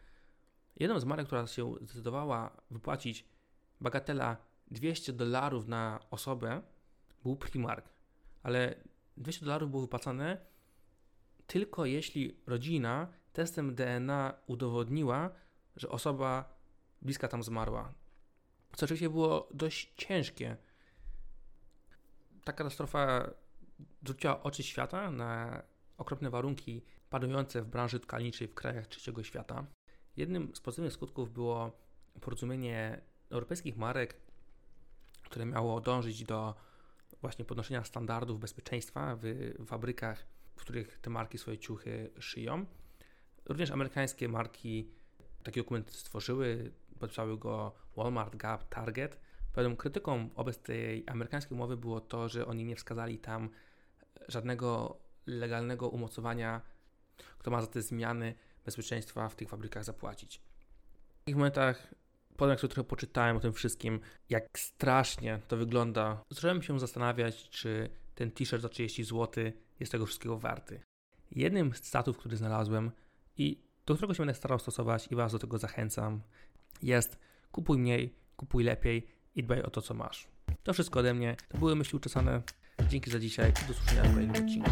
Jedną 0.76 1.00
z 1.00 1.04
marek, 1.04 1.26
która 1.26 1.46
się 1.46 1.74
zdecydowała 1.80 2.56
wypłacić 2.70 3.24
bagatela 3.80 4.36
200 4.70 5.12
dolarów 5.12 5.68
na 5.68 6.00
osobę, 6.10 6.62
był 7.22 7.36
Primark. 7.36 7.88
Ale 8.42 8.74
200 9.16 9.44
dolarów 9.44 9.70
było 9.70 9.82
wypłacane 9.82 10.40
tylko 11.48 11.84
jeśli 11.86 12.36
rodzina 12.46 13.08
testem 13.32 13.74
DNA 13.74 14.34
udowodniła, 14.46 15.30
że 15.76 15.88
osoba 15.88 16.58
bliska 17.02 17.28
tam 17.28 17.42
zmarła. 17.42 17.92
Co 18.76 18.86
oczywiście 18.86 19.10
było 19.10 19.48
dość 19.54 19.92
ciężkie. 19.96 20.56
Ta 22.44 22.52
katastrofa 22.52 23.30
zwróciła 24.02 24.42
oczy 24.42 24.62
świata 24.62 25.10
na 25.10 25.62
okropne 25.98 26.30
warunki 26.30 26.82
panujące 27.10 27.62
w 27.62 27.66
branży 27.66 28.00
tkalniczej 28.00 28.48
w 28.48 28.54
krajach 28.54 28.86
trzeciego 28.86 29.22
świata. 29.22 29.66
Jednym 30.16 30.54
z 30.54 30.60
pozytywnych 30.60 30.92
skutków 30.92 31.32
było 31.32 31.72
porozumienie 32.20 33.00
europejskich 33.30 33.76
marek, 33.76 34.16
które 35.22 35.46
miało 35.46 35.80
dążyć 35.80 36.24
do 36.24 36.54
właśnie 37.20 37.44
podnoszenia 37.44 37.84
standardów 37.84 38.40
bezpieczeństwa 38.40 39.16
w 39.20 39.22
fabrykach, 39.66 40.26
w 40.58 40.60
których 40.60 40.98
te 40.98 41.10
marki 41.10 41.38
swoje 41.38 41.58
ciuchy 41.58 42.10
szyją. 42.18 42.66
Również 43.44 43.70
amerykańskie 43.70 44.28
marki 44.28 44.90
taki 45.42 45.60
dokument 45.60 45.90
stworzyły, 45.90 46.72
podpisały 46.98 47.38
go 47.38 47.74
Walmart, 47.96 48.36
Gap, 48.36 48.68
Target. 48.68 49.18
Pewną 49.52 49.76
krytyką 49.76 50.28
wobec 50.28 50.58
tej 50.58 51.04
amerykańskiej 51.06 51.54
umowy 51.54 51.76
było 51.76 52.00
to, 52.00 52.28
że 52.28 52.46
oni 52.46 52.64
nie 52.64 52.76
wskazali 52.76 53.18
tam 53.18 53.50
żadnego 54.28 54.98
legalnego 55.26 55.88
umocowania, 55.88 56.60
kto 57.38 57.50
ma 57.50 57.60
za 57.60 57.66
te 57.66 57.82
zmiany 57.82 58.34
bezpieczeństwa 58.64 59.28
w 59.28 59.36
tych 59.36 59.48
fabrykach 59.48 59.84
zapłacić. 59.84 60.38
W 60.38 61.24
takich 61.24 61.36
momentach, 61.36 61.94
potem 62.36 62.50
jak 62.50 62.60
sobie 62.60 62.74
trochę 62.74 62.88
poczytałem 62.88 63.36
o 63.36 63.40
tym 63.40 63.52
wszystkim, 63.52 64.00
jak 64.30 64.58
strasznie 64.58 65.40
to 65.48 65.56
wygląda, 65.56 66.24
zacząłem 66.30 66.62
się 66.62 66.80
zastanawiać, 66.80 67.48
czy 67.50 67.90
ten 68.14 68.30
t-shirt 68.30 68.62
za 68.62 68.68
30 68.68 69.04
zł 69.04 69.52
jest 69.80 69.92
tego 69.92 70.06
wszystkiego 70.06 70.38
warty. 70.38 70.80
Jednym 71.30 71.74
z 71.74 71.80
cytatów, 71.80 72.18
który 72.18 72.36
znalazłem 72.36 72.90
i 73.36 73.62
do 73.86 73.94
którego 73.94 74.14
się 74.14 74.18
będę 74.18 74.34
starał 74.34 74.58
stosować 74.58 75.08
i 75.10 75.14
Was 75.14 75.32
do 75.32 75.38
tego 75.38 75.58
zachęcam, 75.58 76.20
jest 76.82 77.18
kupuj 77.52 77.78
mniej, 77.78 78.14
kupuj 78.36 78.64
lepiej 78.64 79.06
i 79.34 79.42
dbaj 79.42 79.62
o 79.62 79.70
to, 79.70 79.82
co 79.82 79.94
masz. 79.94 80.28
To 80.62 80.72
wszystko 80.72 81.00
ode 81.00 81.14
mnie. 81.14 81.36
To 81.48 81.58
były 81.58 81.76
myśli 81.76 81.96
uczesane. 81.96 82.42
Dzięki 82.88 83.10
za 83.10 83.18
dzisiaj. 83.18 83.52
Do 83.52 83.72
usłyszenia 83.72 84.02
w 84.02 84.12
kolejnym 84.12 84.44
odcinku. 84.44 84.70